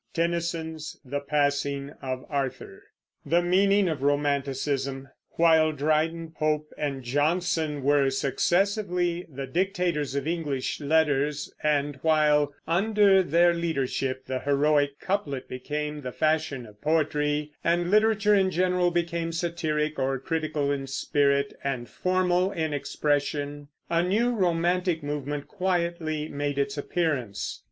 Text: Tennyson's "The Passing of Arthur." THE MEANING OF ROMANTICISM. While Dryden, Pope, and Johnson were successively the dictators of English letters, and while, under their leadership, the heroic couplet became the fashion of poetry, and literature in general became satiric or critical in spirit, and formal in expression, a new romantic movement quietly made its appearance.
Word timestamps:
Tennyson's 0.15 0.97
"The 1.05 1.19
Passing 1.19 1.91
of 2.01 2.25
Arthur." 2.27 2.85
THE 3.23 3.43
MEANING 3.43 3.87
OF 3.87 4.01
ROMANTICISM. 4.01 5.07
While 5.33 5.73
Dryden, 5.73 6.31
Pope, 6.31 6.73
and 6.75 7.03
Johnson 7.03 7.83
were 7.83 8.09
successively 8.09 9.27
the 9.29 9.45
dictators 9.45 10.15
of 10.15 10.25
English 10.25 10.79
letters, 10.81 11.53
and 11.61 11.97
while, 11.97 12.51
under 12.67 13.21
their 13.21 13.53
leadership, 13.53 14.25
the 14.25 14.39
heroic 14.39 14.99
couplet 14.99 15.47
became 15.47 16.01
the 16.01 16.11
fashion 16.11 16.65
of 16.65 16.81
poetry, 16.81 17.51
and 17.63 17.91
literature 17.91 18.33
in 18.33 18.49
general 18.49 18.89
became 18.89 19.31
satiric 19.31 19.99
or 19.99 20.17
critical 20.17 20.71
in 20.71 20.87
spirit, 20.87 21.53
and 21.63 21.87
formal 21.87 22.51
in 22.51 22.73
expression, 22.73 23.67
a 23.87 24.01
new 24.01 24.33
romantic 24.33 25.03
movement 25.03 25.47
quietly 25.47 26.27
made 26.27 26.57
its 26.57 26.75
appearance. 26.75 27.59